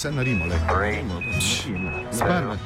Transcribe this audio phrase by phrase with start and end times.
[0.00, 0.58] vse narimo, le.
[2.12, 2.56] Sperme.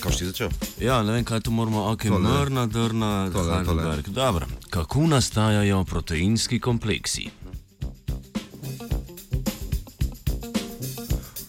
[0.00, 0.48] Kako si začel?
[0.80, 4.08] Ja, ne vem, kaj tu moramo, ok, mrna, drna, Tole, Heidelberg.
[4.08, 7.30] Dobro, kako nastajajo proteinski kompleksi?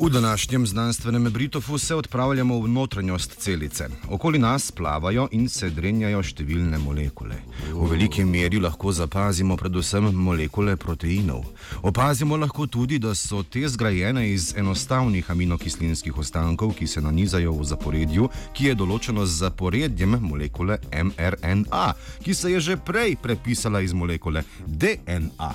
[0.04, 3.88] V današnjem znanstvenem Britofu se odpravljamo v notranjost celice.
[4.10, 7.38] Okoli nas plavajo in se drenjajo številne molekule.
[7.72, 11.46] V veliki meri lahko zapazimo predvsem molekule proteinov.
[11.88, 17.72] Opazimo lahko tudi, da so te zgrajene iz enostavnih aminokislinskih ostankov, ki se nanizajo v
[17.72, 21.88] zaporedju, ki je določeno z zaporedjem molekule mRNA,
[22.28, 25.54] ki se je že prej prepisala iz molekule DNA.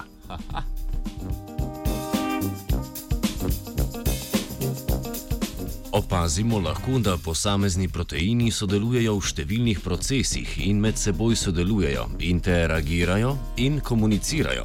[5.98, 13.32] Opazimo lahko, da posamezni proteini sodelujejo v številnih procesih in med seboj sodelujejo, interagirajo
[13.64, 14.62] in komunicirajo.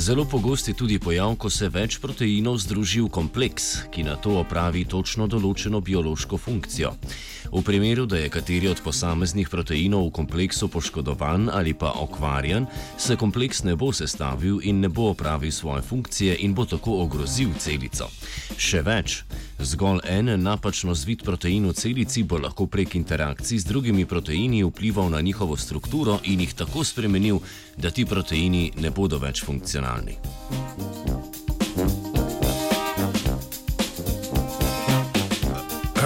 [0.00, 4.38] Zelo pogost je tudi pojav, ko se več proteinov združi v kompleks, ki na to
[4.40, 6.94] opravi točno določeno biološko funkcijo.
[7.52, 12.64] V primeru, da je kateri od posameznih proteinov v kompleksu poškodovan ali pa okvarjen,
[12.96, 17.52] se kompleks ne bo sestavil in ne bo opravil svoje funkcije in bo tako ogrozil
[17.60, 18.08] celico.
[18.56, 19.18] Še več,
[19.60, 25.12] zgolj en napačno zvit protein v celici bo lahko prek interakcij z drugimi proteini vplival
[25.12, 27.44] na njihovo strukturo in jih tako spremenil,
[27.76, 29.89] da ti proteini ne bodo več funkcionalni.
[29.90, 30.16] anni.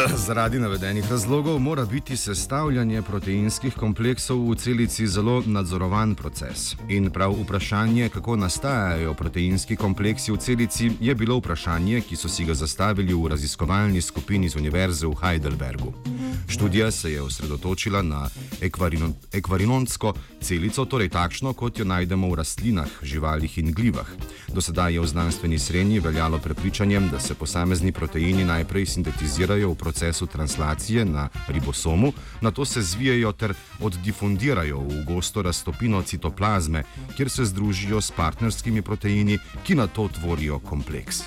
[0.26, 6.76] Zaradi navedenih razlogov mora biti sestavljanje proteinskih kompleksov v celici zelo nadzorovan proces.
[6.88, 12.44] In prav vprašanje, kako nastajajo proteinski kompleksi v celici, je bilo vprašanje, ki so si
[12.44, 15.92] ga zastavili v raziskovalni skupini z Univerze v Heidelbergu.
[16.48, 18.28] Študija se je osredotočila na
[18.60, 24.08] ekvarino, ekvarinonsko celico, torej takšno, kot jo najdemo v rastlinah, živalih in glivah.
[24.52, 29.74] Do sedaj je v znanstveni srednji veljalo prepričanje, da se posamezni proteini najprej sintetizirajo v
[29.94, 36.82] procesu translacije na ribosomu, na to se zvijajo ter oddifundirajo v gosto raztopino citoplazme,
[37.16, 41.22] kjer se združijo s partnerskimi proteini, ki na to tvorijo kompleks.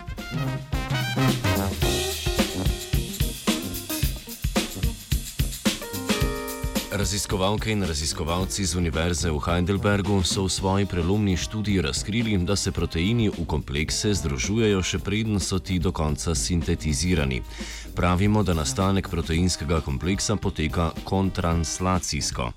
[6.98, 12.72] Raziskovalke in raziskovalci z Univerze v Heidelbergu so v svoji prelomni študiji razkrili, da se
[12.72, 17.44] proteini v komplekse združujejo še preden so ti do konca sintetizirani.
[17.94, 22.52] Pravimo, da nastanek proteinskega kompleksa poteka kontranslacijsko.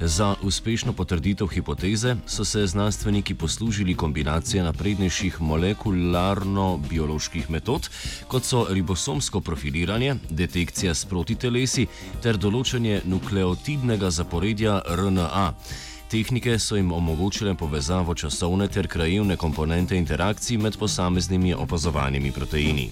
[0.00, 7.90] Za uspešno potrditev hipoteze so se znanstveniki poslužili kombinacije naprednejših molekularno-bioloških metod,
[8.28, 11.86] kot so ribosomsko profiliranje, detekcija s protitelesi
[12.22, 15.52] ter določanje nukleotidnega zaporedja RNA.
[16.12, 22.90] Tehnike so jim omogočile povezavo časovne ter krajevne komponente interakcij med posameznimi opazovanimi proteini.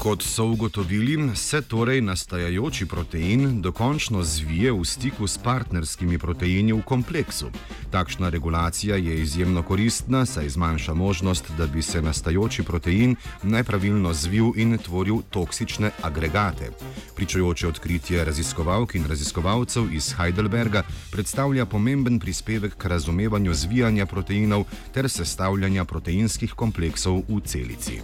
[0.00, 6.80] Kot so ugotovili, se torej nastajajoči protein dokončno zvije v stiku s partnerskimi proteini v
[6.82, 7.50] kompleksu.
[7.90, 14.52] Takšna regulacija je izjemno koristna, saj zmanjša možnost, da bi se nastajajoči protein nepravilno zvil
[14.56, 16.70] in tvoril toksične agregate.
[17.16, 25.10] Pričujoče odkritje raziskovalk in raziskovalcev iz Heidelberga predstavlja pomemben prispevek k razumevanju zvijanja proteinov ter
[25.10, 28.00] sestavljanja proteinskih kompleksov v celici.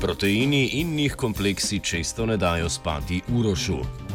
[0.00, 4.05] Proteini in njih kompleksi često ne dajo spati urošu.